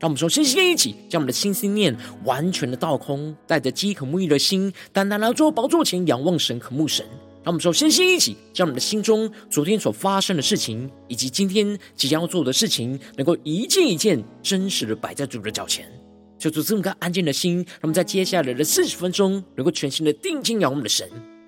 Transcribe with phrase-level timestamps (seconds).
[0.00, 7.04] 让我们说，星星一起将我们的心思念完全的倒空，带着饥渴沐浴的心，单单来到宝座前仰望神、渴慕神。
[7.42, 15.90] 让我们说，星星一起将我们的心中昨天所发生的事情，以及今天即将要做的事情，能够一件一件真实的摆在主的脚前，
[16.38, 17.56] 就做这么个安静的心。
[17.56, 21.08] 让我们在接下来的四十分钟，能够全心的定睛仰望我们的神。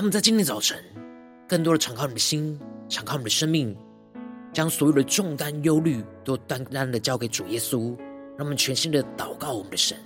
[0.00, 0.82] 让我们在今天早晨，
[1.46, 3.76] 更多的敞开你的心，敞开你的生命，
[4.50, 7.94] 将所有的重担、忧虑都单单的交给主耶稣。
[8.38, 9.98] 让我们全心的祷告我们的神。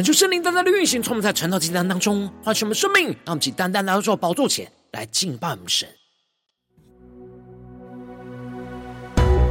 [0.00, 5.86] 恳求圣灵单单的运行，从我们在晨祷祭坛当中唤醒我们生命，让我们起单单来到主宝座前来敬拜我们神。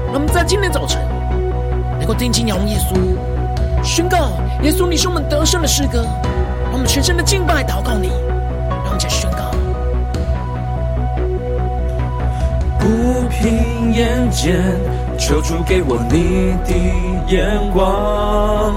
[0.08, 1.00] 让我们在今天早晨
[2.00, 2.96] 能够定睛仰望耶稣，
[3.86, 4.32] 宣告
[4.64, 6.02] 耶稣，你是我们得胜的诗歌。
[6.64, 9.52] 让我们全身的敬拜祷告你，让我们再宣告。
[12.80, 14.60] 不凭眼见，
[15.20, 16.74] 求主给我你的
[17.32, 18.74] 眼光。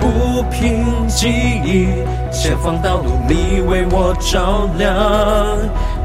[0.00, 1.88] 不凭记忆，
[2.32, 4.96] 前方道路你为我照亮，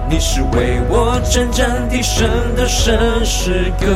[0.09, 3.87] 你是为我征战的神的圣诗歌，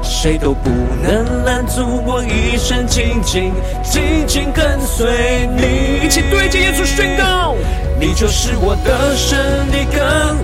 [0.00, 0.70] 谁都不
[1.02, 6.06] 能拦阻我一生紧紧紧紧跟随你。
[6.06, 7.56] 一起对着耶稣宣告，
[7.98, 9.36] 你就是我得胜
[9.72, 10.36] 的歌，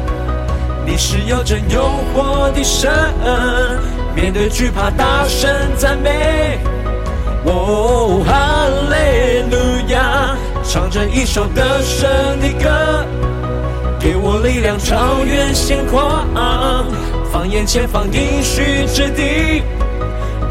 [0.84, 2.90] 你是有真又活的神，
[4.14, 6.58] 面对惧怕大声赞美。
[7.46, 9.56] 哦，哈利路
[9.92, 10.36] 亚！
[10.68, 13.04] 唱着一首得胜的歌，
[14.00, 16.26] 给我力量超越险况，
[17.32, 19.62] 放眼前方应许之地，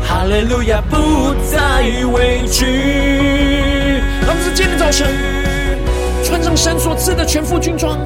[0.01, 4.01] 哈利路亚不再畏惧。
[4.21, 5.07] 让我们在今天早晨
[6.23, 7.99] 穿上神所赐的全副军装，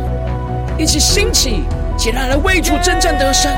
[0.79, 1.63] 一起兴起，
[1.95, 3.51] 起来来为主征战得胜。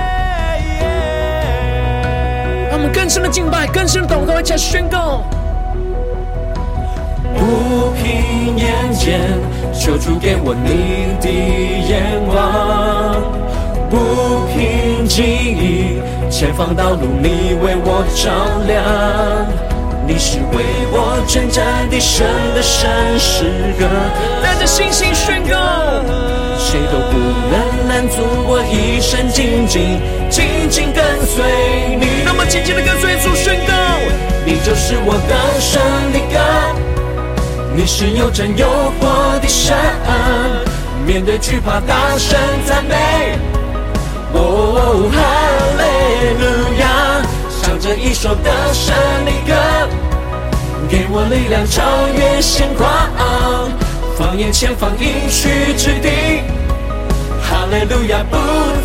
[2.82, 5.22] 我们更深的敬拜，更深的祷告，一起来宣告。
[7.38, 9.20] 不凭眼见，
[9.72, 13.22] 求主给我你的眼光；
[13.88, 16.02] 不凭记忆，
[16.32, 18.32] 前方道路你为我照
[18.66, 19.71] 亮。
[20.12, 23.46] 你是为我征战的神的神诗
[23.80, 23.88] 歌，
[24.44, 25.56] 带着信心宣告。
[26.60, 27.18] 谁都不
[27.48, 32.26] 能拦阻我一生紧紧紧紧跟随你。
[32.26, 33.74] 那么紧紧的跟随主宣告，
[34.46, 35.82] 你就是我得胜
[36.12, 36.36] 的歌，
[37.74, 38.68] 你是有真有
[39.00, 39.78] 活的神，
[41.06, 42.38] 面对惧怕大声
[42.68, 43.40] 赞美。
[44.34, 45.18] 哦，哈
[45.80, 45.84] 利
[46.36, 46.44] 路
[46.82, 46.91] 亚，唱
[47.96, 48.96] 一首得胜
[49.26, 49.54] 的歌，
[50.90, 52.88] 给我力量超越现况，
[54.18, 56.44] 放眼前方应许之地，
[57.42, 58.38] 哈利路亚不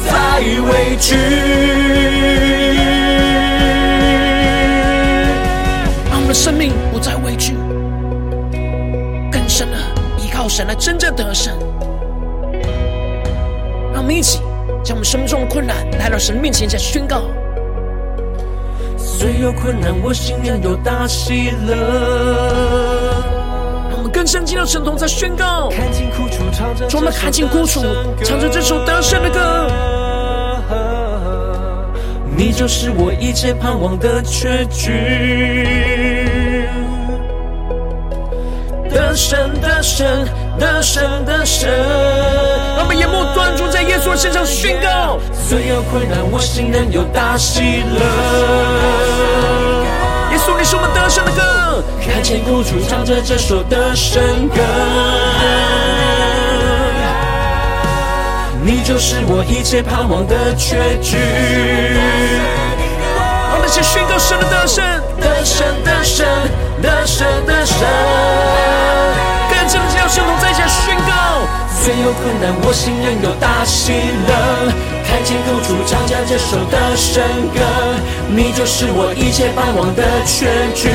[0.04, 1.14] 再畏惧。
[6.10, 7.54] 让我们的生命不再畏惧，
[9.30, 9.76] 更深的
[10.18, 11.56] 依靠神来真正得胜。
[13.92, 14.40] 让我们一起
[14.82, 17.22] 将我们生命中的困难来到神面前，再宣告。
[19.18, 21.74] 虽有困难，我心仍有大喜乐。
[23.96, 25.70] 我们更深进到神同在宣告。
[25.70, 27.80] 看尽苦楚，唱着，我们看尽苦楚，
[28.22, 29.70] 唱着这首得胜的歌。
[32.36, 34.92] 你就是我一切盼望的结局。
[38.90, 40.06] 得胜，得胜，
[40.58, 41.68] 得胜，的神。
[42.76, 45.18] 让我们眼目专注在耶稣的身上宣告。
[45.32, 48.00] 虽有困难，我心仍有大喜乐。
[50.32, 51.82] 耶稣，你是我们得胜的歌。
[52.00, 54.56] 看见苦楚，唱着这首得胜歌。
[58.62, 61.16] 你就是我一切盼望的结局。
[63.48, 64.84] 让我们一起宣告神的得胜，
[65.20, 66.26] 得胜，得胜，
[66.82, 68.55] 得胜，得胜。
[71.86, 73.94] 虽有困难，我心仍有大喜
[74.26, 74.34] 乐。
[75.06, 77.22] 看见苦楚，唱着这首得胜
[77.54, 77.62] 歌。
[78.26, 80.90] 你就是我一切盼望的确据。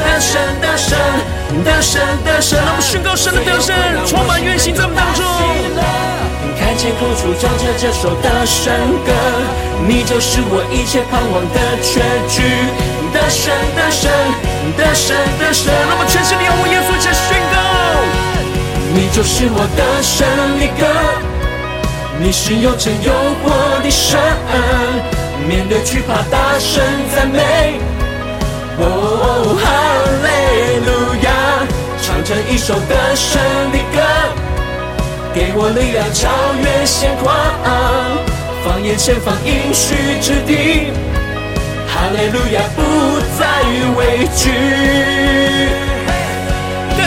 [0.00, 0.96] 得胜，得胜，
[1.60, 2.56] 得胜，得胜。
[2.56, 3.76] 让我们宣告神的得胜，
[4.08, 5.20] 充满运行在我们当中。
[6.56, 8.72] 看见苦楚，唱着这首得胜
[9.04, 9.12] 歌。
[9.84, 12.00] 你就是我一切盼望的确
[12.32, 12.48] 据。
[13.12, 14.08] 得胜，得胜，
[14.72, 15.68] 得胜，得胜。
[15.68, 17.43] 让我们全心的仰望耶稣，一起宣。
[18.96, 20.24] 你就是我的胜
[20.60, 20.86] 利歌，
[22.20, 24.20] 你是有拯救我的神，
[25.48, 26.80] 面对惧怕大声
[27.12, 27.80] 赞美，
[28.78, 29.66] 哦，哈
[30.22, 30.88] 利路
[31.24, 31.26] 亚，
[32.00, 33.42] 唱成一首得胜
[33.72, 34.00] 的歌，
[35.34, 36.30] 给我力量超
[36.62, 37.34] 越险况，
[38.64, 40.92] 放眼前方应许之地，
[41.88, 43.42] 哈利路亚不再
[43.98, 45.93] 畏惧。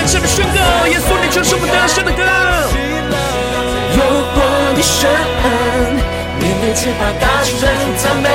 [0.10, 2.24] 这么宣告，耶稣，你就是我们得胜的歌。
[3.92, 4.40] 有我
[4.74, 5.04] 的神，
[6.40, 7.68] 面对惧怕大声
[8.00, 8.26] 赞美。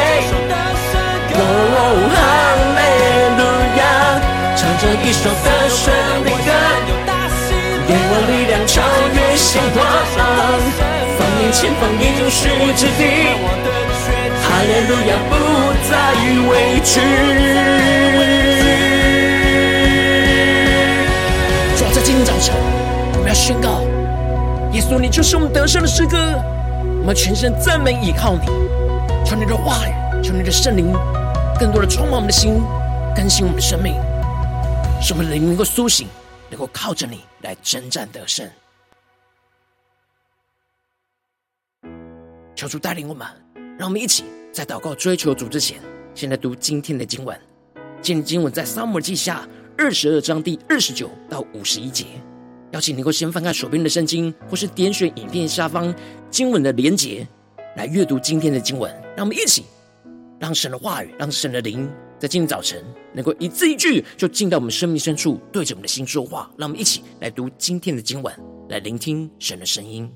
[1.33, 1.41] 哦，
[2.13, 2.15] 哈
[2.77, 2.79] 利
[3.41, 3.43] 路
[3.81, 3.83] 亚，
[4.55, 5.89] 唱着一首得胜
[6.23, 6.53] 的歌，
[7.89, 8.85] 给我力量超
[9.17, 9.81] 越现况，
[11.17, 13.33] 放眼前方应许之地，
[14.45, 15.33] 哈利路亚不
[15.89, 15.91] 再
[16.51, 16.53] 畏
[16.85, 18.62] 惧。
[22.51, 23.83] 我们要宣告，
[24.73, 26.17] 耶稣，你就是我们得胜的诗歌。
[27.01, 28.47] 我们全身赞美倚靠你，
[29.25, 30.93] 求你的话语，求你的圣灵，
[31.59, 32.61] 更多的充满我们的心，
[33.15, 33.95] 更新我们的生命，
[35.01, 36.09] 使我们的灵能够苏醒，
[36.51, 38.49] 能够靠着你来征战得胜。
[42.57, 43.27] 求主带领我们，
[43.79, 45.81] 让我们一起在祷告追求主之前，
[46.15, 47.39] 先来读今天的经文。
[48.01, 49.47] 今天经文在撒母耳记下。
[49.79, 52.05] 二十二章第二十九到五十一节，
[52.73, 55.95] 邀请你能够先翻开手边的圣经，或是点选影片下方
[56.31, 57.27] 经文的连结，
[57.77, 58.91] 来阅读今天的经文。
[59.15, 59.65] 让我们一起，
[60.41, 61.87] 让神的话语，让神的灵，
[62.19, 66.51] 在今天早晨能够一字一句，就进到我们生命深处，对着我们的心说话。
[66.57, 68.35] 让我们一起来读今天的经文，
[68.71, 70.11] 来聆听神的声音。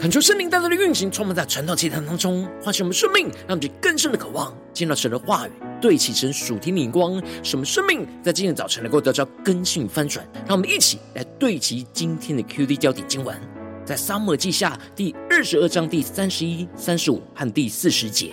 [0.00, 10.26] 恳求圣灵带来的运行，充满在传道祭坛当中，唤醒我们生命，让我们更深的渴望见到神的话语，对齐神属天的眼光，使我们生命在今天早晨能够得到更新翻转。
[10.46, 13.38] 让我们一起来对齐今天的 QD 焦点经文，
[13.84, 18.32] 在撒母记下第二十二章第三十一、三十五和第四十节。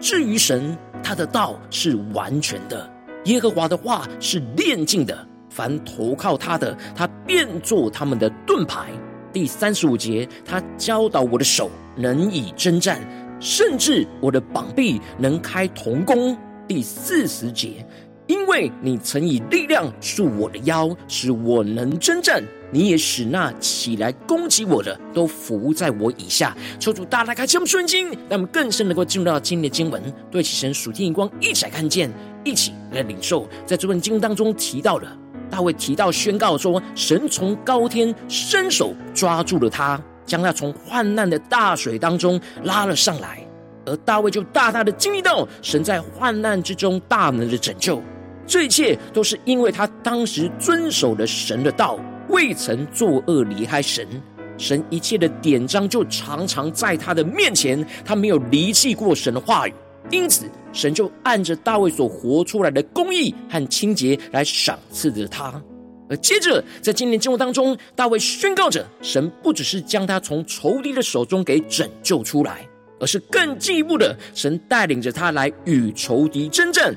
[0.00, 2.88] 至于神，他的道是完全的，
[3.24, 8.92] 耶和华的话是炼净的，凡投靠他的，他便做他们的盾牌。
[9.32, 13.00] 第三十五节，他教导我的手能以征战，
[13.40, 16.36] 甚至我的膀臂能开铜弓。
[16.68, 17.84] 第四十节，
[18.26, 26.56] 因为你曾以力量束我的腰，使我能征战，你也使那起来攻击我的都伏在我以下。
[26.78, 32.10] 求主大大开启我们圣经，让我们更深能够进入到今天的经文，对其神属天眼光一起来看见，
[32.44, 33.48] 一起来领受。
[33.66, 35.18] 在这本经文当中提到了。
[35.52, 43.46] 大卫提到宣告说：“神从高天伸手抓住了他，将他从患难的大水当中拉了上来。”
[43.84, 48.02] 而大卫就大大的经历到神在患难之中大能的拯救。
[48.46, 51.98] 这一切都是因为他当时遵守了神的道，
[52.30, 54.08] 未曾作恶离开神。
[54.56, 59.74] 神一切的典章就常常在他的面前，他没有离弃过神的话语。
[60.12, 65.60] 因此，神就按着大卫所活出来的公义和清洁来赏赐着他。
[66.08, 72.68] 而接着，在今年经文当中，大卫宣告着：神不只是将他从仇敌的手中给拯救出来，
[73.00, 76.94] 而是更进一步的，神带领着他来与仇敌争战，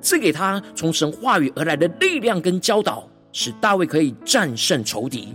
[0.00, 5.34] 赐给他从神话语而来的力量跟教导，使大卫可以战胜仇敌。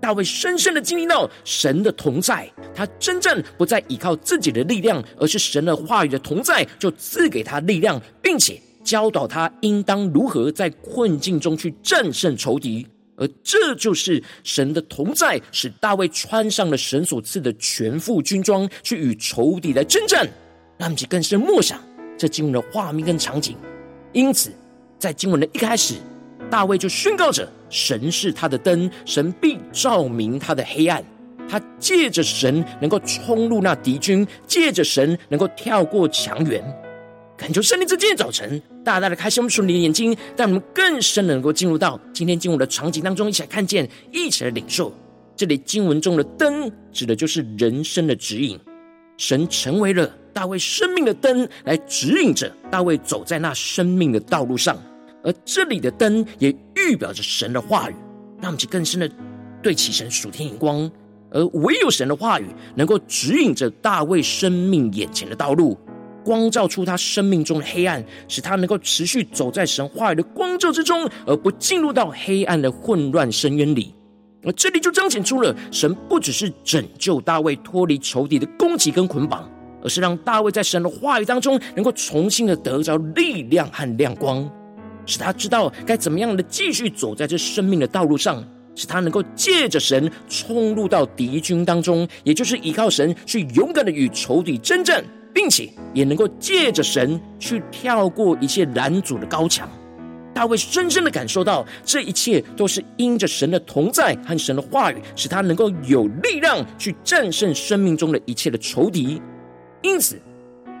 [0.00, 12.86] 大卫深深的经历到神的同在，他真正不再依靠自己的力量，而是神的话语的同在，就赐给他力量，并且教导他应当如何在困境中去战胜仇敌。
[13.16, 20.24] 而这就是神的同在，使大卫穿上了神所赐的全副军装，去与仇敌来征战。
[20.76, 21.82] 让我们更深默想
[22.16, 23.56] 这经文的画面跟场景。
[24.12, 24.52] 因此，
[25.00, 25.94] 在经文的一开始。
[26.50, 31.04] 大卫就宣告着：神是他的灯，神必照明他的黑暗。
[31.48, 36.62] 他借着神能够冲入那敌军，借着神能够跳过墙垣。
[37.36, 44.92] 恳求圣灵在今天早晨大大的开启我们属灵的眼睛，让我们更深的能够进入到今天经文的场景当中，一起来看见，一起来领受。
[45.36, 48.58] 这里经文中的灯，指的就是人生的指引。
[49.16, 54.76] 神成为了大卫生命的灯，来指引着大卫走在那生命的道路上。
[55.28, 57.94] 而这里的灯也预表着神的话语，
[58.40, 59.06] 让我们去更深的
[59.62, 60.90] 对起神属天眼光。
[61.30, 65.76] 而唯有神的话语能够指引着大卫生命眼前的道路，
[66.24, 73.94] 光照出他生命中的黑暗，使他能够持续走在神话语的光照之中，而不进入到黑暗的混乱深渊里。
[74.42, 79.46] 而这里就彰显出了神不只是拯救大卫脱离仇敌的攻击跟捆绑，
[79.82, 84.50] 而是让大卫在神的话语当中能够重新的得着力量和亮光。
[85.08, 99.66] 使他知道该怎么样的继续走在这生命的道路上，使他能够借着神冲入到敌军当中，也就是依靠神去勇敢的与仇敌争战，并且也能够借着神去跳过一切拦阻的高墙。
[100.34, 109.20] 大卫深深的感受到，这一切都是因着神的同在和神的话语，使他能够有力量去战胜生命中的一切的仇敌。
[109.82, 110.20] 因此，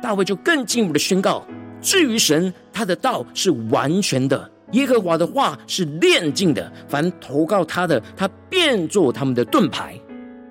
[0.02, 1.44] 大卫就更进一步的宣告。
[1.80, 4.38] 至于神，他的道是完全的；
[4.72, 6.72] 耶和华的话是炼净的。
[6.88, 9.98] 凡投靠他的，他便做他们的盾牌。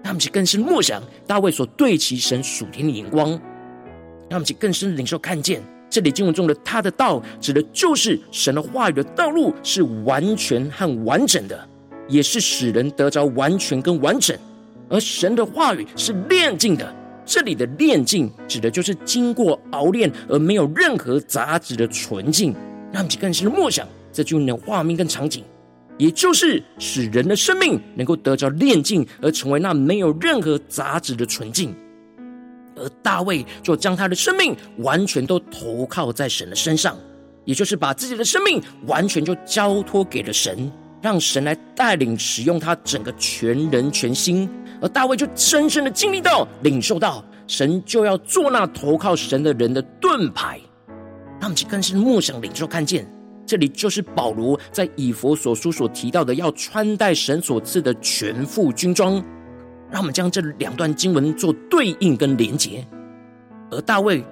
[0.03, 3.37] 他们去更深默想大卫所对其神属天的眼光，
[4.29, 11.67] 他们去更深领受看见这里经文中的他的道，指的就是神的话语的道路是完全和完整的，
[12.07, 14.33] 也是使人得着完全跟完整。
[14.87, 16.95] 而神的话语是炼净的。
[17.27, 22.53] 这里的炼净指的就是经过熬炼而没有任何杂质的纯净，
[22.93, 25.43] 让我们更深的默想这句的画面跟场景，
[25.97, 31.75] 也就是使人的生命能够得着炼净，而成为那没有任何杂质的纯净。
[32.77, 36.95] 而大卫就将他的生命完全都投靠在神的身上，
[37.43, 44.49] 也就是把自己的生命完全就交托给了神，让神来带领使用他整个全人全心。
[44.81, 50.59] 而大卫就深深的经历到、领受到，神就要做那投靠神的人的盾牌。
[51.39, 53.07] 让我们更深默想、领受、看见，
[53.45, 59.23] 这里就是保罗在以佛所书所提到的，要穿戴神所赐的全副军装。
[59.89, 62.85] 让我们将这两段经文做对应跟连结。
[63.71, 64.23] 而大卫。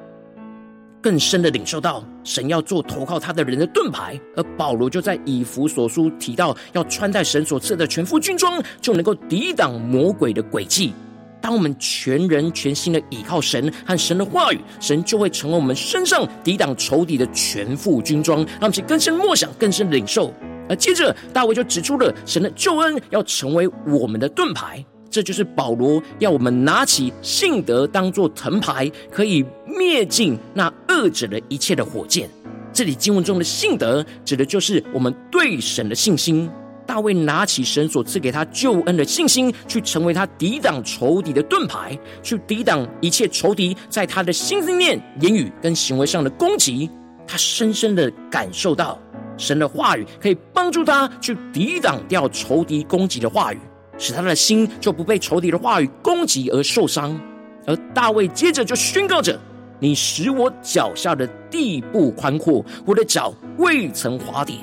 [1.05, 10.93] 更深的领受到神要做投靠他的人的盾牌，而保罗就在以弗所书提到要穿戴神所赐的全副军装，就能够抵挡魔鬼的诡计。
[11.39, 20.33] 当我们全人全心的倚靠神和神的话语，神就会成为我们身上抵挡仇敌的全副军装，让我们去更深默想、更深领受。
[20.67, 32.29] 而接着大卫就指出了神的救恩要成为我们的盾牌，这就是保罗要我们拿起信德当做藤牌，可以灭尽那恶者的一切的火箭。
[32.73, 36.49] 这里经文中的信德，指的就是我们对神的信心。
[36.85, 46.87] 大卫拿起神所赐给他救恩的信心，去成为他抵挡仇敌的盾牌，去抵挡一切仇敌在他的心思念、言语跟行为上的攻击。
[47.25, 48.99] 他深深的感受到
[49.35, 53.59] 神的话语可以帮助他去抵挡掉仇敌攻击的话语，
[53.97, 57.19] 使他的心就不被仇敌的话语攻击而受伤。
[57.67, 59.39] 而大卫接着就宣告着
[59.79, 64.55] ：“你使我脚下的地步宽阔，我的脚未曾滑跌。”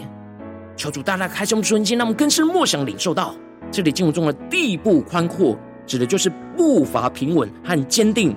[0.76, 3.34] 求主大大开胸瞬间，让我们更深默想领受到，
[3.70, 8.34] 这里经文中的地步宽阔，指的就是步伐平稳和坚定。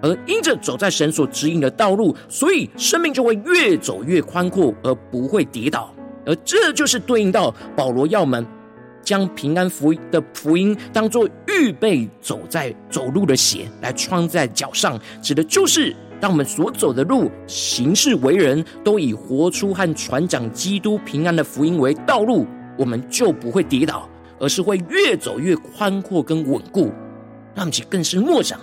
[0.00, 5.92] 而因着走在神所指引的道路，所以生命就会越走越宽阔，而不会跌倒。
[6.24, 8.46] 而这就是对应到保罗要门
[9.02, 15.94] 将平安福音的福音当作预备走在走路的鞋来穿在脚上，指的就是。
[16.20, 22.44] 当我们所走的路、行事为人，都以活出和传讲基督平安的福音为道路，
[22.76, 24.08] 我们就不会跌倒，
[24.40, 26.90] 而是会越走越宽阔跟稳固。
[27.54, 28.58] 让我们更深默想，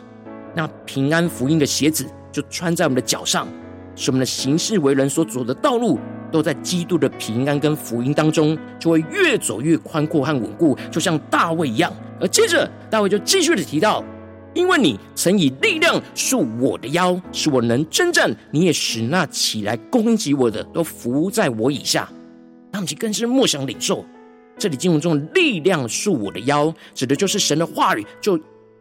[0.54, 3.48] 那平安福音的鞋子就穿在我们的脚上，
[3.95, 5.98] 使我们的行事为人所走的道路，
[6.36, 11.89] 都在基督的平安跟福音当中，就会越走越宽阔和稳固，就像大卫一样。
[12.19, 14.04] 而接着，大卫就继续的提到。
[14.54, 22.10] 因为你曾以力量束我的腰，使我能征战；你也使那起来攻击我的都伏在我以下。
[22.74, 24.04] 让我们更是默想领受，
[24.58, 28.38] 这里经文中的力量束我的腰，指的就是神的话语，就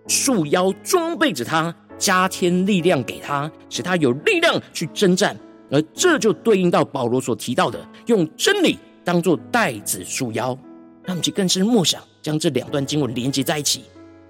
[0.08, 5.36] 束腰装备着他，加添力量给他，使他有力量去征战。
[5.74, 10.56] 而这就对应到保罗所提到的，用真理当作带子束腰。
[11.02, 13.82] 让我们更是默想，将这两段经文连接在一起。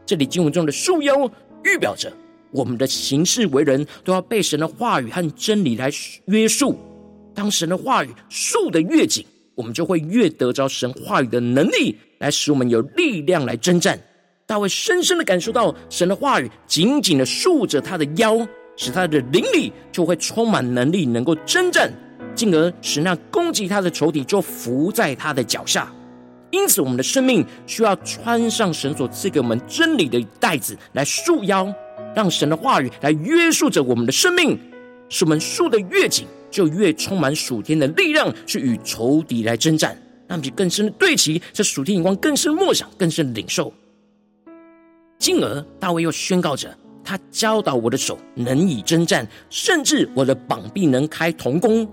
[0.07, 1.31] 这里经文中的束腰，
[1.63, 2.11] 预表着
[2.51, 5.91] 我们的行事为人，都要被神的话语和真理来
[6.29, 6.79] 约束。
[7.35, 14.01] 当神的话语束的越紧，我们就会越得着神话语的能力，来使我们有力量来征战。
[14.47, 21.93] 大卫深深的感受到神的话语紧紧的束着他的腰，使他的灵里就会充满能力，能够征战，
[22.35, 25.93] 进而使那攻击他的仇敌就伏在他的脚下。
[26.51, 31.73] 因此，我们的生命需要穿上神所赐给我们真理的带子来束腰，
[32.15, 34.59] 让神的话语来约束着我们的生命。
[35.09, 39.97] 使我们束得越紧，就越充满属天的力量，去与仇敌来征战。
[40.27, 43.73] 让其更深的对齐这属天眼光，更深默想，更深领受。
[45.19, 51.87] 进而，大卫又宣告着：他教导我的手能以征战，甚至我的膀臂能开铜弓。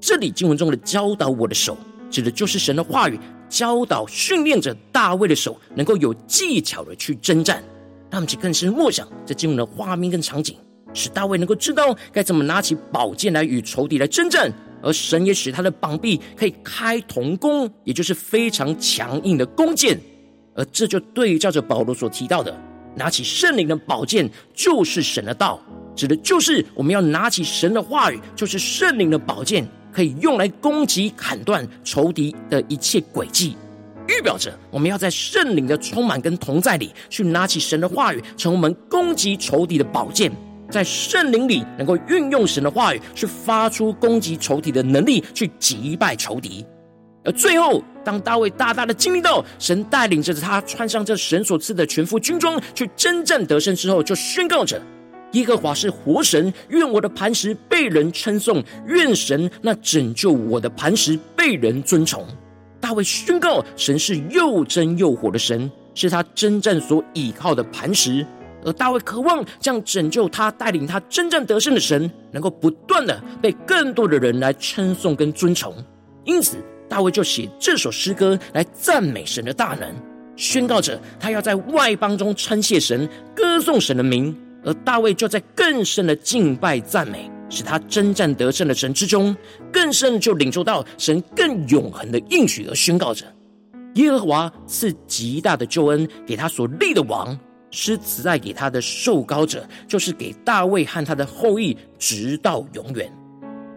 [0.00, 1.76] 这里经文中的教导我的手，
[2.10, 3.20] 指的就是神的话语。
[3.48, 7.62] 教导训练着大卫的手，能够有技巧的去征战。
[8.10, 10.56] 让我们去更深默想这经文的画面跟场景，
[10.92, 14.52] 使大卫能够知道该怎么拿起宝剑来与仇敌来征战。
[14.82, 19.98] 而神也使他的膀臂可以开铜弓，也就是非常强硬的弓箭。
[20.54, 22.54] 而这就对照着保罗所提到的，
[22.98, 25.58] 拿起圣灵的宝剑，就是神的道，
[25.96, 29.66] 指的就是我们要拿起神的话语，就是圣灵的宝剑。
[29.90, 33.56] 可以用来攻击、砍断仇敌的一切诡计，
[34.06, 40.30] 预表着我们要在圣灵的充满跟同在里，去拿起神的话语，成为我们攻击仇敌的宝剑。
[40.70, 46.64] 在圣灵里，能够运用神的话语，去发出攻击仇敌的能力，去击败仇敌。
[47.28, 54.80] 而最后，当大卫大大的经历到神带领着他穿上这神所赐的全副军装，去征战得胜之后，就宣告着。
[55.32, 62.26] 耶和华是活神，愿我的磐石被人称颂，愿神那拯救我的磐石被人尊崇。
[62.80, 68.26] 大卫宣告，神是又真又活的神，是他征战所倚靠的磐石。
[68.64, 75.74] 而大卫渴望将拯救他、带领他征战得胜的神，能够不断的被更多的人来称颂跟尊崇。
[76.24, 76.56] 因此，
[76.88, 79.94] 大卫就写这首诗歌来赞美神的大能，
[80.36, 84.34] 宣告着他要在外邦中称谢神，歌颂神的名。
[84.64, 89.34] 而大卫就在更深的敬拜赞美，使他征战得胜的神之中，
[89.72, 93.24] 更深就领受到神更永恒的应许，而宣告着：
[93.94, 97.38] 耶和华赐极大的救恩给他所立的王，
[97.70, 103.10] 施慈爱给他的受膏者，就是给大卫和他的后裔，直到永远。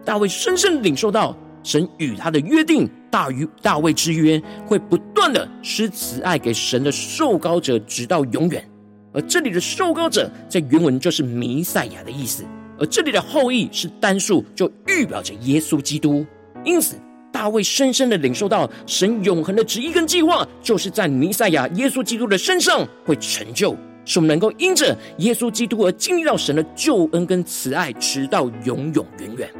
[0.04, 8.66] 大卫深深领受到神与他的约定大于大卫之约，会不断的施慈爱给神的受膏者，直到永远。
[9.12, 12.42] 而这里的受膏者在原文就是弥赛亚的意思，
[12.78, 16.24] 而这里的后裔是单数，就预表着耶稣基督。
[16.64, 16.96] 因此，
[17.30, 29.50] 大卫深深的领受到神永恒的旨意跟计划，就是在弥赛亚耶稣基督的身上会成就，使我们能够因着耶稣基督而经历到神的救恩跟慈爱，直到永永远远。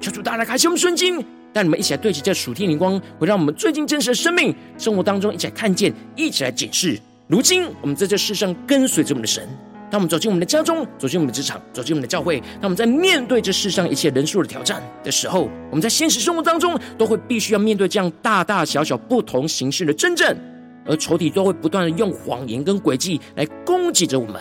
[0.00, 6.98] 求主大家开心我们圣经，带你们一起来对齐这属天灵光，会让我们最近真实的生命生活当中一起来看见，一起来检视。
[7.26, 9.46] 如今，我们在这世上跟随着我们的神。
[9.90, 20.36] 当我们走进我们的家中，走进我们的职场，走进我们的教会，当我们在面对这世上一切人数的挑战的时候，我们在现实生活当中都会必须要面对这样大大小小不同形式的争战，
[20.84, 24.40] 而仇敌都会不断的用谎言跟诡计来攻击着我们。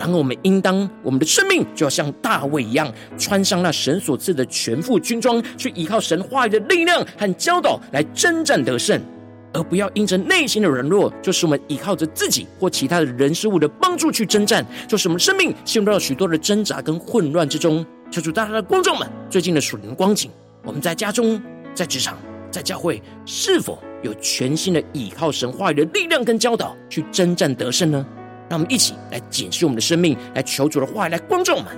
[0.00, 8.98] 然而，我们应当我们的生命就要像大卫一样，穿上那神所赐的全副军装，去依靠神话语的力量和教导来征战得胜。
[9.52, 17.84] 而不要因着内心的软弱，就使我们依靠着自己或其他的人事物的帮助去征战，就使我们生命陷入到许多的挣扎跟混乱之中。
[18.10, 20.30] 求主大大的观众们，最近的属灵光景，
[20.64, 21.38] 我们在家中、
[21.74, 22.16] 在职场、
[22.50, 28.06] 在教会，是否有全新的依靠神话语的力量跟教导去征战得胜呢？
[28.50, 31.72] 让我们一起来检视我们的生命，来求主的话语来观众们。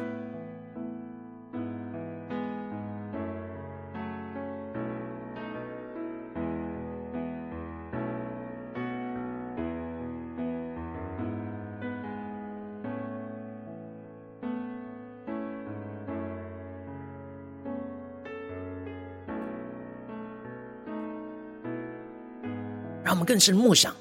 [23.04, 23.94] 让我们更深默想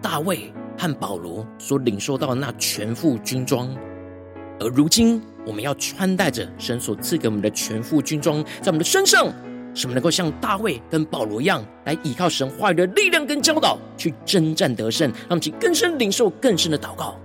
[0.00, 3.68] 大卫和保罗所领受到的那全副军装，
[4.60, 9.26] 而如今我们要穿戴着神所赐给我们的全副军装，在我们的身上，
[9.74, 15.10] 使我们能够像大卫跟保罗一样，来依靠神话语的力量跟教导，去征战得胜。
[15.28, 17.18] 让我们更深领受更深的祷告。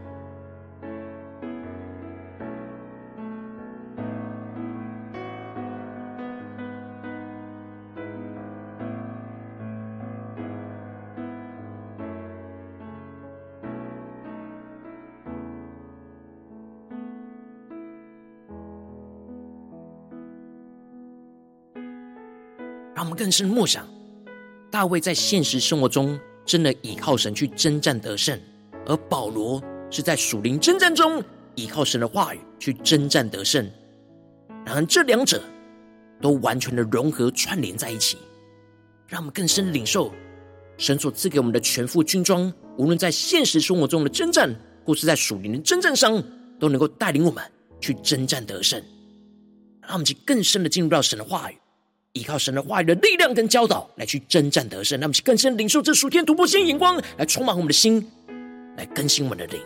[23.14, 23.88] 更深默想，
[24.72, 28.40] 大卫在现实生活中真的倚靠神去征战得胜，
[28.86, 31.24] 而保罗是在属灵征战中
[31.56, 33.70] 倚靠神的话语去征战得胜。
[34.66, 35.44] 然而，这两者
[36.22, 38.18] 都完全的融合串联在一起，
[39.08, 40.12] 让我们更深领受
[40.78, 44.54] 神所赐给我们的全副军装，无论在现实生活中的征战，
[44.86, 46.24] 或是在属灵的征战上，
[46.60, 47.44] 都能够带领我们
[47.80, 48.82] 去征战得胜。
[49.82, 51.58] 让我们去更深的进入到神的话语。
[52.14, 55.00] 依靠神的话语的力量跟教导，来去征战得胜。
[55.00, 58.08] 那么，更深领受这属天突破性眼光，来充满我们的心，
[58.78, 59.60] 来更新我们的灵。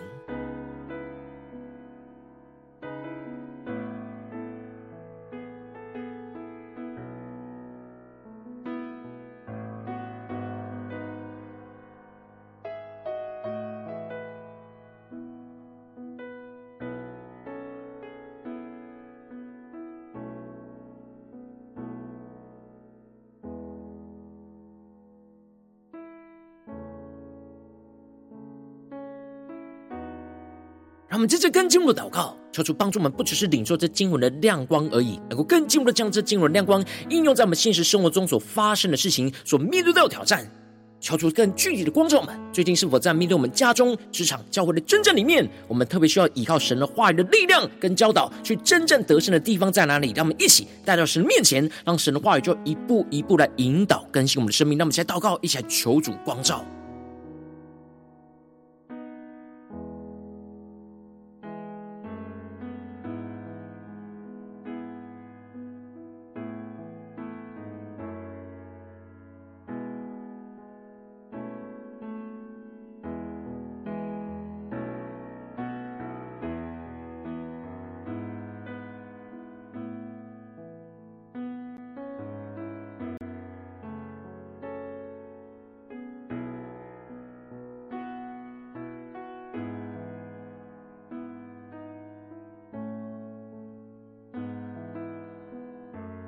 [31.17, 40.47] 我们接着更进一步的祷告，求主帮助我们，不只是领受这经文的亮光而已，能够更进一步的将这经文的亮光应用在我们现实生活中所发生的事情、所面对到的挑战。
[40.99, 50.13] 求主更具体的光照我们，最近是否在面对我们家中、职场、教会的真正里面，我们特别需要依靠神的话语的力量跟教导去真正得胜的地方在哪里？
[50.15, 54.77] 让我们一起带到神的面前，让神的话语就一步一步来引导更新我们的生命。
[54.77, 56.63] 让我们一起来祷告，一起来求主光照。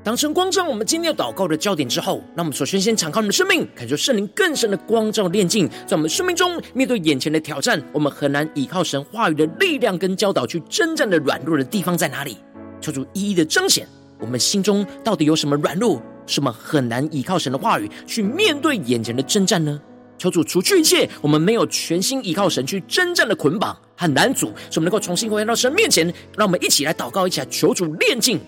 [0.09, 12.37] 当神光照我们今天要祷告的焦点之后，让我们首先先敞开我们的生命，感受圣灵更深的光照炼净，在我们生命中面对眼前的挑战，我们很难依靠神话语的力量跟教导去征战的软弱的地方在哪里？
[12.81, 13.87] 求主一一的彰显，
[14.19, 19.79] 我们心中到底有什么软弱，什么很难依靠神的话语去面对眼前的征战呢？
[20.17, 26.11] 求主除去一切我们没有全心依靠神去征战的捆绑和拦阻，使我们能够重新回到神面前。
[26.35, 28.39] 让我们一起来祷告，一起来求主炼净。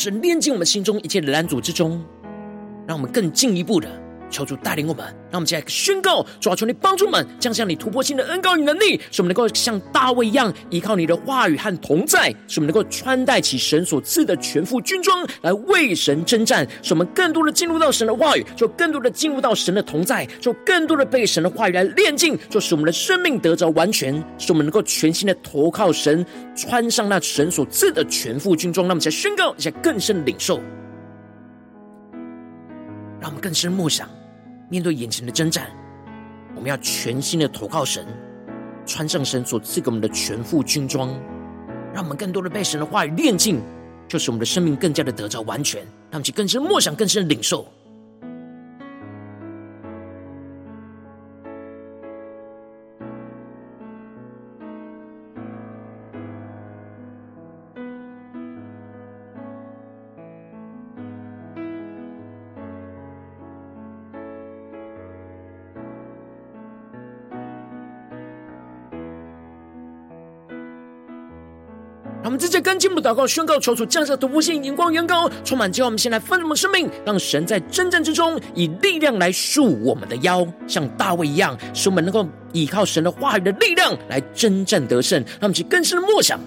[0.00, 2.02] 神炼净我们心中一切的拦阻之中，
[2.86, 3.86] 让我们更进一步的
[4.30, 16.66] 求主带领我们，让我们起来宣告：主啊，求你帮助我们，降下你突破性的恩膏与能力，使我们能够像大卫一样，依靠你的话语和同在，使我们能够穿戴起神所赐的全副军装，来为神征战。
[16.82, 28.86] 使我们更多的进入到神的话语，就更多的进入到神的同在，就更多的被神的话语来炼净，就使我们的生命得着完全，使我们能够全心的投靠神，穿上那神所赐的全副军装。
[28.86, 30.60] 让我们起来宣告，一下更深领受，
[33.20, 34.08] 让我们更深默想。
[34.70, 35.68] 面对眼前的征战，
[36.54, 38.06] 我们要全心的投靠神，
[38.86, 41.08] 穿上神所赐给我们的全副军装，
[41.92, 43.60] 让我们更多的被神的话语炼净，
[44.06, 47.66] 就是我们的生命更加的得着完全，让其更深默想、更深的领受。
[72.40, 85.22] 直接跟进步祷告，宣告求主降下突破性眼光，远高充满之后，我们先来分盛我们生命，让神在征战之中以力量来束我们的腰，像大卫一样，使我们能够依靠神的话语的力量来征战得胜。
[85.22, 86.40] 让我们去更深的默想，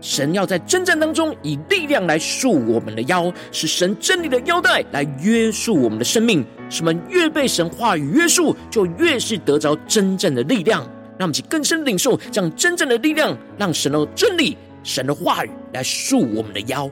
[0.00, 6.44] 神要在征战当中以力量来束我们的腰，使神真理的腰带来约束我们的生命。
[6.70, 10.80] 使我们越被神话语约束，就越是得着真正的力量。
[11.18, 14.56] 让我们去更深领受这样真正的力量，让神的真理。
[14.82, 16.90] 神的话语来束我们的腰，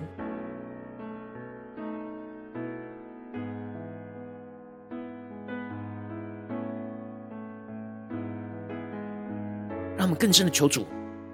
[9.97, 10.87] 让我们更深的求主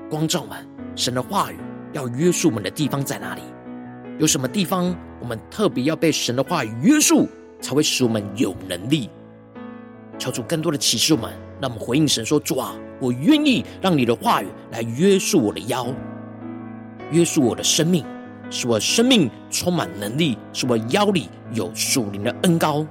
[0.08, 0.56] 光照们。
[0.94, 1.56] 神的话语
[1.92, 3.42] 要约束我们的地方在哪里？
[4.18, 7.28] 有什么地方我们特别要被神的话语约束，
[7.60, 9.10] 才会使我们有能力？
[10.18, 15.86] 求主更多的启示我们，让我们回应神说：主啊，我愿意让你的话语来约束我的腰。
[17.10, 18.04] 约束我的生命，
[18.50, 22.86] 使我生命充满能力，使我腰里有属灵的恩高。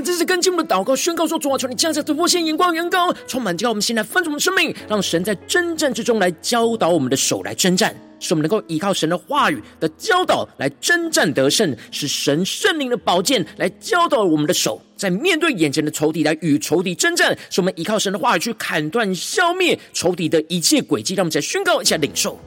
[0.00, 21.14] 这次跟进我们的祷告，宣告说：主啊，求你降下突破性眼光，远高充满，叫我们现在分盛我们生命，让神在征战之中来教导我们的手来征战，使我们能够依靠神的话语的教导来征战得胜，使神圣灵的宝剑来教导我们的手，在面对眼前的仇敌来与仇敌征战，使我们依靠神的话语去砍断、消灭仇敌的一切诡计。
[21.14, 22.38] 让我们再宣告一下领受。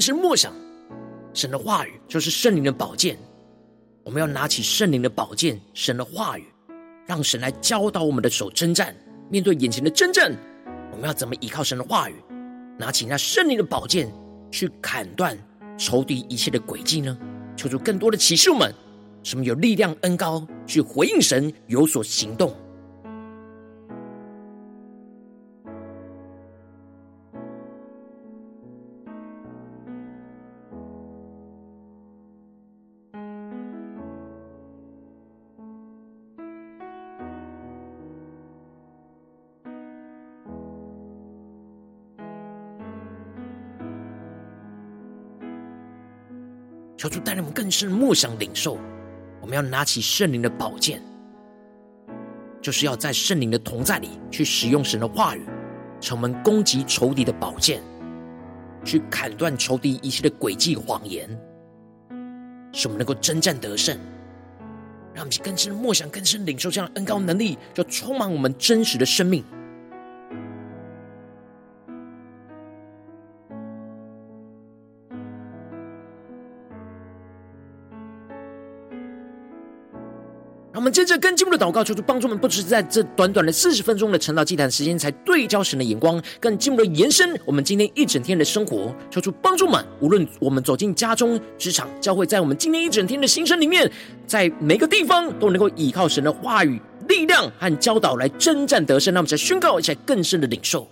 [0.00, 0.52] 是默想
[1.34, 3.18] 神的话语，就是圣灵的宝剑。
[4.02, 6.44] 我们要拿起圣灵的宝剑，神的话语，
[7.06, 8.96] 让神来教导我们的手征战。
[9.28, 10.34] 面对眼前的征战，
[10.90, 12.14] 我们要怎么依靠神的话语，
[12.78, 14.12] 拿起那圣灵的宝剑，
[14.50, 15.38] 去砍断
[15.78, 17.16] 仇敌一切的诡计呢？
[17.56, 18.74] 求主更多的启示我们，
[19.22, 22.52] 什么有力量恩高去回应神，有所行动。
[47.00, 48.76] 求主带领我们更深默想领受，
[49.40, 51.00] 我们要拿起圣灵的宝剑，
[52.60, 55.40] 就是要在圣灵的同在里去使用神的话语，
[55.98, 57.80] 成为攻击仇敌的宝剑，
[58.84, 61.26] 去砍断仇敌一切的诡计谎言，
[62.70, 63.98] 使我们能够征战得胜。
[65.14, 69.42] 让我们更深的默想、更深领受这样的恩膏能力，就充满我们真实的生命。
[80.90, 88.92] 们接着更进一步的祷告，求主帮助我们，不只是在这短短的四十分钟的晨祷祭坛时间，才对焦神的眼光，更进一步的延伸我们今天一整天的生活。
[89.08, 93.88] 求主帮助我们，无论我们走进家中、职场、教会，在我们今天一整天的行程里面，
[94.26, 99.14] 在每个地方都能够依靠神的话语、力量和教导来征战得胜。
[99.14, 100.88] 让我们再宣告一下更深的领受。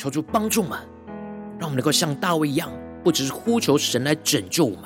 [0.00, 0.78] 求主帮助我们，
[1.58, 2.72] 让我们能够像大卫一样，
[3.04, 4.84] 不只是呼求神来拯救我们，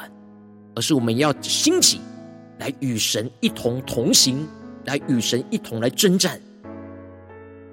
[0.75, 2.01] 而是我们要兴起
[2.59, 4.45] 来与神一同同行，
[4.87, 6.41] 来与神一同来征战。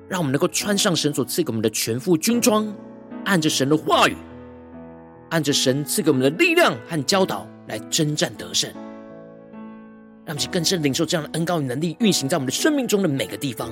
[0.08, 2.72] 让我们能够穿上神所赐给我们的全副军装，
[3.26, 4.16] 按着神的话语，
[5.32, 8.72] 按着神赐给我们的力量和教导来征战得胜。
[10.26, 13.72] 让我们更深领受这样的恩膏与能力，运行在我们的生命中的每个地方。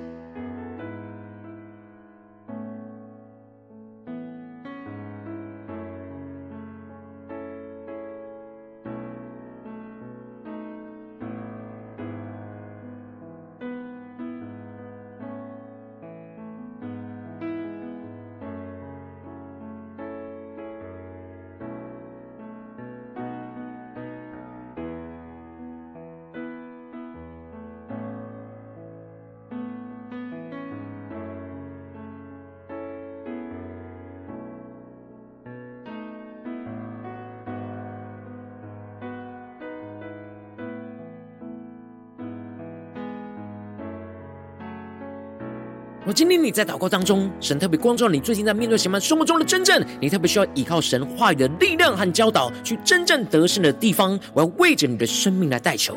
[46.13, 55.95] 今天你在祷告当中，神特别光照你最近在面对什么生活中的真正，你特别需要依靠神话语的力量和教导去真正得胜的地方，我要为着你的生命来代求。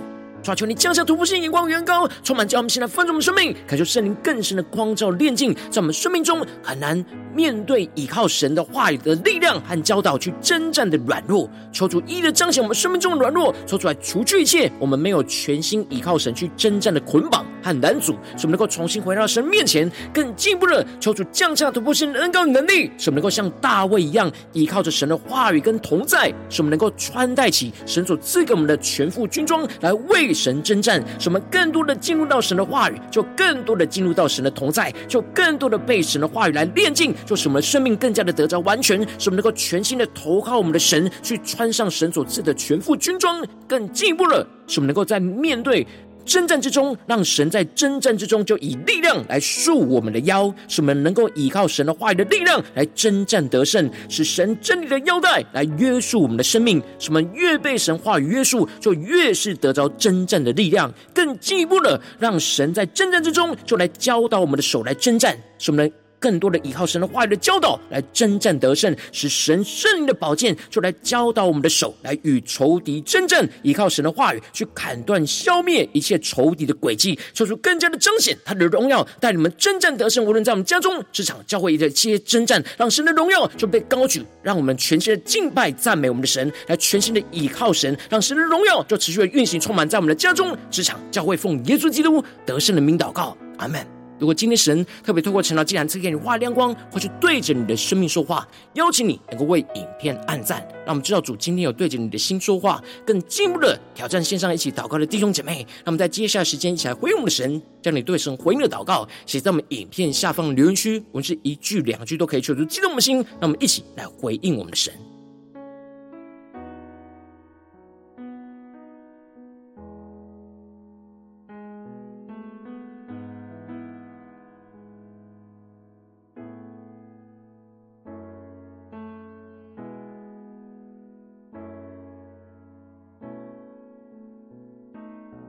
[0.54, 7.02] 求你降下突破性眼光，远高，充满叫我们现在丰盛的生命，感受圣灵更深的光照炼净，在我们生命中很难
[7.34, 45.86] 面对依靠神的话语的力量和教导去征战的软弱，求主一一的彰显我们生命中的软弱，抽出来除去一切我们没有全心依靠神去征战的捆绑和男主，使我们能够重新回到神面前，更进一步的求主降下突破性的恩膏与能力，使我们能够像大卫一样依靠着神的话语跟同在，使我们能够穿戴起神所赐给我们的全副军装来为神征战，使我们更多的进入到神的话语，就更多的进入到神的同在，就更多的被神的话语来炼净，就使我们的生命更加的得着完全，使我们能够全新的投靠我们的神，去穿上神所赐的全副军装，更进一步了，使我们能够在面对。
[46.24, 60.92] 征战之中，让神在征战之中就以力量来束我们的腰，使我们能够依靠神的话语的力量来征战得胜，使神真理的腰带来约束我们的生命，使我们越被神话语约束，就越是得着征战的力量。
[61.12, 65.92] 更进一步的，让神在征战之中就来教导我们的手来征战，使我们。
[66.24, 80.24] 更多的依靠神的话语的教导来征战得胜，使神圣灵的宝剑就来教导我们的手来与仇敌征战，依靠神的话语去砍断、消灭一切仇敌的诡计，做出更加的彰显他的荣耀，带你们征战得胜。
[80.24, 93.93] 无论在我们家中、职场、教会的一些征战，让神的荣耀就被高举，让我们全新的敬拜、赞美我们的神，来全新的依靠神，让神的荣耀就持续的运行、充满在我们的家中、职场、教会，奉耶稣基督得胜的名祷告，阿门。
[94.18, 105.66] 如果今天神特别透过晨祷祭坛赐给你画亮光，或是对着你的生命说话，邀请你能够为影片按赞，让我们知道主今天有对着你的心说话，更进一步的挑战线上一起祷告的弟兄姐妹。
[105.78, 113.16] 让我们在接下来时间一起来回应我们的神，将你对神回应的祷告写在我们影片下方的留言区，我们是一句两句都可以，求助激动我们的心。
[113.16, 114.92] 让我们一起来回应我们的神。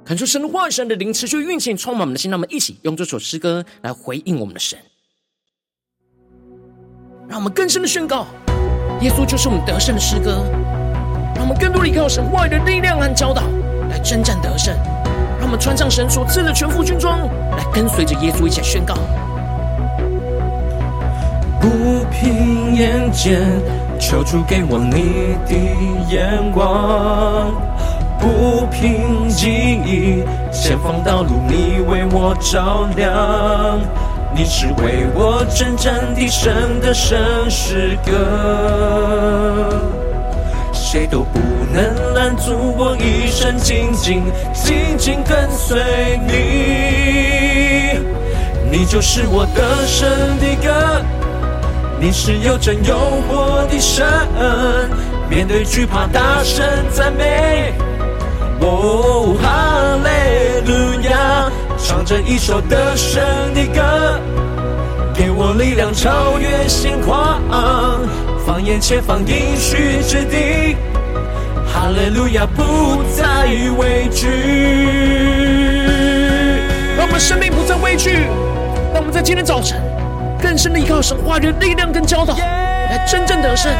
[0.05, 2.29] 恳求神的话语、神的灵持续运行，充满我们的心。
[2.29, 4.77] 让我们一起用这首诗歌来回应我们的神，
[7.27, 8.27] 让我们更深的宣告：
[9.01, 10.45] 耶稣就是我们得胜的诗歌。
[11.33, 13.41] 让我们更多的依靠神话语的力量和教导，
[13.89, 14.75] 来征战得胜。
[15.39, 17.27] 让我们穿上神所赐的全副军装，
[17.57, 18.93] 来跟随着耶稣一起宣告：
[21.59, 23.41] 不凭眼见。
[23.97, 25.55] 求主给我你的
[26.13, 27.49] 眼光，
[28.20, 29.49] 不平记
[29.86, 33.80] 忆，前方道路你为我照亮。
[34.38, 37.18] 你是为我征战的神的圣
[37.49, 38.11] 诗歌，
[40.74, 41.39] 谁都不
[41.74, 46.34] 能拦阻我一生紧紧紧紧跟随你。
[48.70, 51.01] 你就是我得胜的歌，
[51.97, 52.97] 你是有真有
[53.30, 54.05] 活的神，
[55.30, 57.74] 面对惧怕大声赞美。
[58.66, 60.09] 哦，哈利
[60.68, 60.74] 路
[61.09, 61.51] 亚。
[61.78, 63.22] 唱着一首得胜
[63.53, 64.20] 的歌，
[65.13, 67.39] 给我力量超越心狂，
[68.43, 70.76] 放眼前方应许之地，
[71.72, 73.45] 哈利路亚不再
[73.78, 74.26] 畏惧。
[76.97, 78.26] 让我们生命不再畏惧，
[78.91, 79.80] 让我们在今天早晨
[80.41, 83.72] 更深的依靠神话语的力量跟教导，来真正得胜，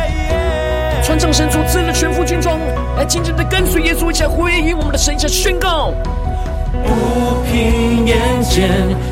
[1.06, 2.58] 穿上神所赐的全副军装，
[2.98, 5.94] 来紧紧的跟随耶稣，一起来回应我们的神，一起来宣告。
[6.84, 8.72] 不凭眼见，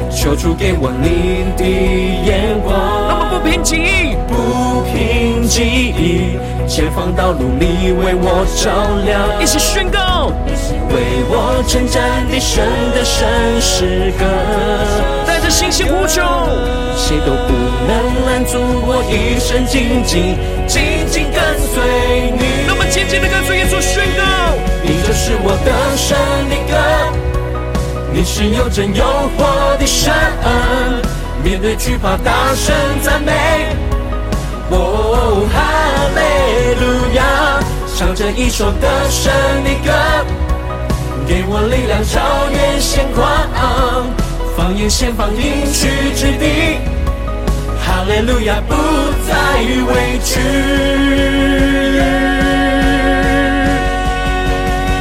[0.10, 2.74] 求主给我你的眼光。
[3.08, 8.72] 那么不凭记忆，不凭记忆，前方道路你为我照
[9.06, 9.40] 亮。
[9.40, 10.32] 一起宣告，
[10.90, 12.66] 为我征战的神
[12.96, 13.30] 的圣
[13.62, 14.26] 诗歌，
[15.44, 16.24] 着信心无穷，
[16.96, 17.52] 谁都不
[17.86, 22.64] 能拦阻我一生紧紧紧紧跟随你。
[22.66, 24.24] 那么紧紧的跟随耶稣宣告，
[24.82, 26.18] 你就是我的胜
[26.50, 26.74] 的歌。
[28.14, 29.04] 你是有真有
[29.36, 30.14] 活的神，
[31.44, 33.68] 面对惧怕大声赞美。
[34.70, 35.60] 哦，哈
[36.16, 36.22] 利
[36.80, 36.86] 路
[37.16, 37.60] 亚，
[37.98, 39.34] 唱着一首得胜
[39.66, 39.92] 的歌，
[41.28, 44.08] 给我力量超越现况，
[44.56, 46.78] 放眼前方应许之地。
[47.80, 48.76] 哈利路亚，不
[49.28, 50.40] 再畏惧。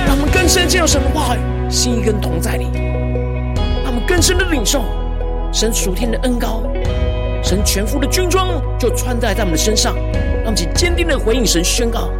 [0.06, 1.40] 让我们更深进入神的话语，
[1.70, 2.66] 心意跟同在里。
[3.84, 4.84] 让我们更深的领受
[5.52, 6.62] 神属天的恩膏，
[7.42, 9.94] 神全副的军装就穿戴在我们的身上，
[10.44, 12.10] 让我们坚定的回应神宣告。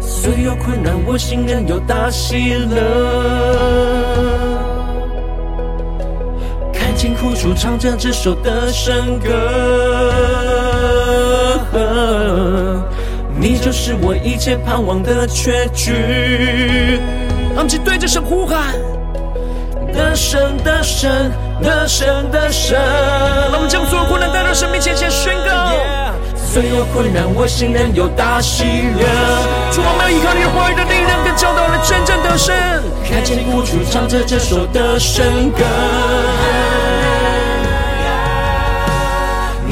[0.00, 4.53] 所有困难，我心仍有大喜乐。
[7.04, 9.28] 看见苦楚，唱着这首得胜歌。
[13.38, 16.98] 你就是我一切盼望的确据。
[17.54, 18.72] 让我们对着神呼喊。
[19.92, 21.30] 得胜的神，
[21.62, 25.74] 得胜的神，让我们将所有困难带到神面前，前宣告。
[26.34, 29.04] 所有困难，我心仍有大喜乐。
[29.72, 32.56] 主，我们要依靠你话语的力量跟教导来真正得胜。
[33.06, 35.64] 看见苦楚，唱着这首得胜歌。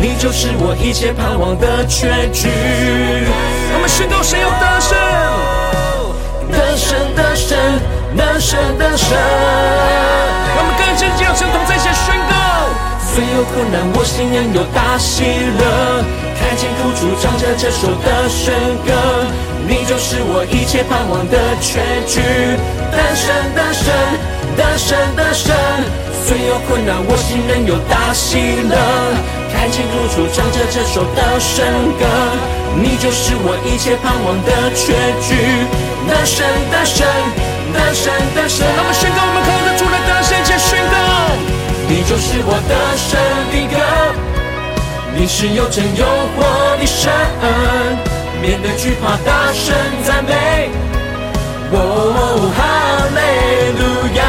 [0.03, 2.51] 你就是我一切盼望的确据。
[2.51, 4.99] 我们宣告，神要得胜，
[6.51, 7.57] 得胜的神。
[8.19, 9.17] 得胜的神，
[10.53, 12.35] 让我们更深进入神同在下宣告。
[13.15, 16.05] 虽有困难，我心仍有大喜乐。
[16.35, 18.91] 看见苦楚，唱着这首得胜歌。
[19.69, 21.79] 你就是我一切盼望的确
[22.11, 22.21] 据。
[22.91, 23.95] 得胜的神，
[24.59, 25.55] 得胜的神。
[26.27, 28.77] 虽有困难，我心仍有大喜乐。
[29.53, 31.65] 看见苦楚，唱着这首得胜
[32.01, 32.05] 歌。
[32.75, 35.69] 你就是我一切盼望的确据。
[36.09, 37.07] 得胜的神。
[37.73, 40.97] 得胜的神，让我们宣告，我们靠着主来得胜，且宣告，
[41.89, 43.17] 你就是我得胜
[43.49, 43.77] 的歌，
[45.17, 46.05] 你是有真又
[46.37, 46.45] 活
[46.77, 47.11] 的神，
[48.43, 49.73] 面对惧怕大声
[50.05, 50.69] 赞美。
[51.73, 52.61] 哦，哈
[53.17, 53.81] 利路
[54.17, 54.21] 亚，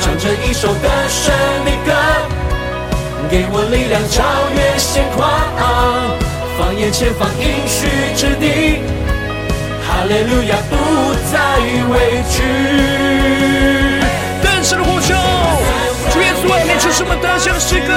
[0.00, 1.28] 唱着一首得胜
[1.66, 1.92] 的歌，
[3.32, 4.20] 给我力量超
[4.52, 5.24] 越现况，
[6.58, 8.84] 放眼前方应许之地。
[9.80, 10.76] 哈利路亚，不
[11.32, 11.40] 再
[11.88, 12.44] 畏惧。
[14.44, 15.16] 更深的呼求，
[16.12, 17.88] 主耶稣啊，你是什么得胜的诗歌？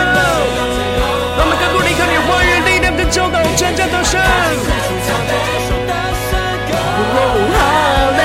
[1.36, 4.16] 让我们更多离开你的话语力量跟教导，真正得胜。
[7.52, 7.60] 哈
[8.16, 8.24] 利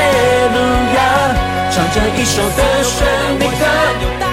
[0.55, 0.63] 路
[0.95, 1.35] 亚，
[1.75, 3.03] 唱着一首得胜
[3.41, 4.30] 的歌，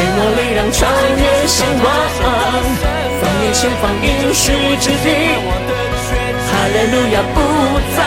[0.00, 0.88] 给我力量超
[1.20, 1.84] 越现况，
[3.20, 5.06] 放眼前方应许之地。
[6.48, 7.36] 哈利路亚，不
[7.94, 8.00] 再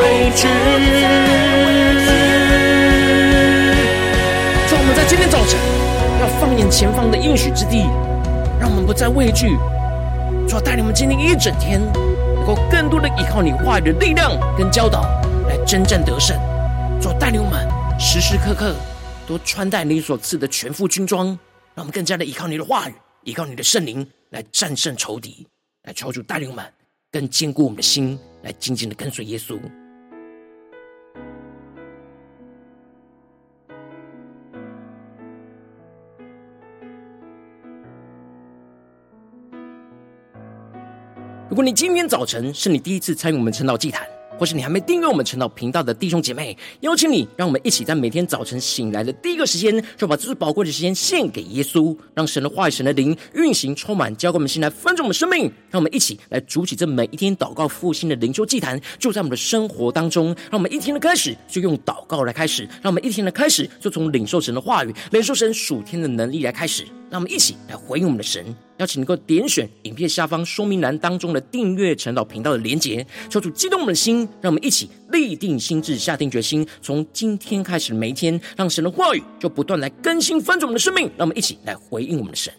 [0.00, 0.48] 畏惧。
[4.66, 5.60] 主，我们在今天早晨
[6.18, 7.90] 要放眼前方的应许之地，
[8.58, 9.58] 让我们不再畏惧。
[10.48, 11.78] 主，带领我们今天一整天，
[12.36, 15.02] 能够更多的依靠你话语的力量跟教导，
[15.46, 16.34] 来征战得胜。
[17.02, 17.68] 主，带领我们
[18.00, 18.74] 时时刻刻
[19.26, 21.26] 都穿戴你所赐的全副军装，
[21.74, 25.46] 让我们更加的依靠你的话语，依靠你的圣灵来战胜仇敌，
[25.84, 26.64] 来求主带领我们。
[27.10, 29.56] 更坚固我们的心，来紧紧的跟随耶稣。
[41.48, 44.04] 如果你今天早晨是你第一次参与我们晨祷祭坛，
[44.38, 55.44] 或是你还没订阅我们陈祷频道的弟兄姐妹，邀请你，让我们一起在每天早晨醒来的第一个时间，就把最宝贵的时间献给耶稣，让神的话语、神的灵运行充满，浇灌我们心来分盛我们生命。
[55.70, 60.26] 让我们一起来筑起这每一天祷告复兴的灵修祭坛，就在我们的生活当中。
[60.26, 66.84] 让我们一天的开始就用祷告来开始，让我们一天的开始就从领受神的话语、领受神属天的能力来开始。
[67.14, 68.44] 让我们一起来回应我们的神，
[68.78, 81.04] 邀请你能够点选影片下方说明栏当中的订阅陈祷频道的连结，抽出激动我们的心，让我们一起立定心智，下定决心，从今天开始的每一天，让神的话语就不断来更新翻转我们的生命。
[81.16, 82.52] 让我们一起来回应我们的神。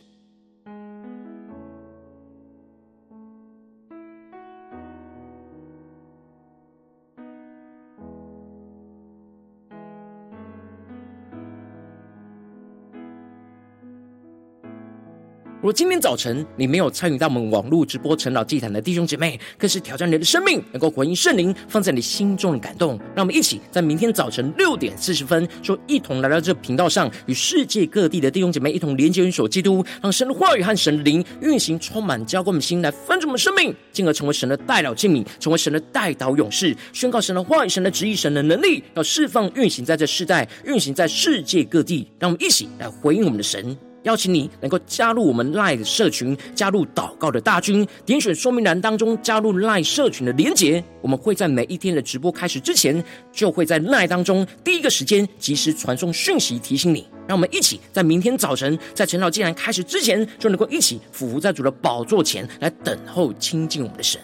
[15.66, 23.00] 如今天早晨你没有参与到我们网络直播晨祷祭坛的弟兄姐妹，更是挑战你的生命，能够回应圣灵放在你心中的感动。
[23.16, 42.08] 让我们一起在明天早晨六点四十分，就一同来到这频道上，与世界各地的弟兄姐妹一同连接、元首基督，让神的话语和神灵运行，充满浇灌我们心，来分盛我们生命，进而成为神的代祷器皿，成为神的代祷勇士，宣告神的话语、神的旨意、神的能力，要释放运行在这世代，运行在世界各地。
[42.20, 43.76] 让我们一起来回应我们的神。
[44.06, 50.84] 邀请你能够加入我们 LINE 社群，加入祷告的大军，点选说明栏当中加入 LINE 社群的连结。
[51.02, 57.08] 我们会在每一天的直播开始之前，就会在 LINE 当中第一个时间及时传送讯息提醒你。
[57.28, 64.22] 让我们一起在明天早晨，在晨祷祭坛开始之前，就能够一起俯伏在主的宝座前来等候亲近我们的神。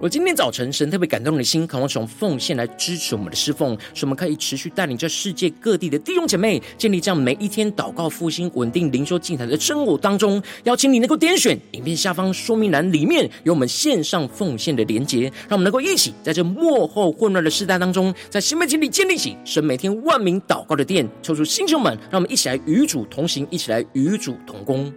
[0.00, 10.42] 我今天早晨，神特别感动的心，渴望从奉献来支持我们的侍奉，使我们可以持续带领这世界各地的弟兄姐妹，建立这样每一天祷告复兴、稳定灵修进台的生活当中。
[10.64, 21.06] 邀请你能够点选影片下方说明栏里面有我们线上奉献的连结，让我们能够一起在这幕后混乱的时代当中，在新媒体里建立起神每天万名祷告的殿。
[21.20, 24.90] 抽出弟兄们，让我们一起来与主同行，一起来与主同工。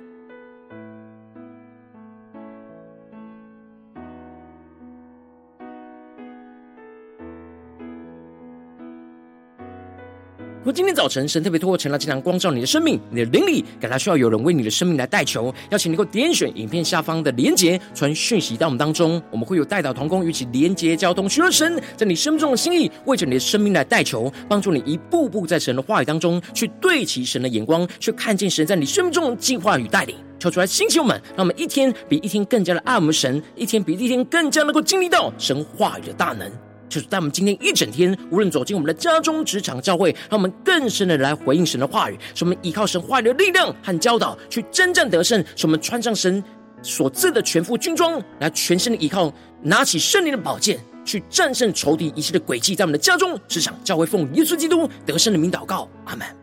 [10.64, 30.16] 如果今天早晨神特别透过晨祷祭坛光照你的生命，你的灵里感到需要有人为你的生命来代求，邀请你能够点选影片下方的连结，传讯息到我们当中，我们会有代祷同工与其连结交通，寻求神在你生命中的心意，为着你的生命来代求，帮助你一步步在神的话语当中去对齐神的眼光，去看见神在你生命中的计划与带领。
[30.39, 36.49] 求出来，星球们，让我们一天比一天更加的爱我们神，一天比一天更加能够经历到神话语的大能。
[36.94, 43.24] 就是在我们今天一整天，无论走进我们的家中、职场、教会，让我们更深的来回应神的话语，使我们依靠神话语。
[43.24, 45.44] 的力量和教导，去征战得胜。
[45.56, 46.44] 使我们穿上神
[46.82, 52.76] 所赐的全副军装，来全身的依靠，拿起圣灵的宝剑，去战胜仇敌一切的诡计。
[52.76, 56.43] 在我们的家中、职场、教会，奉耶稣基督得胜的名祷告，阿门。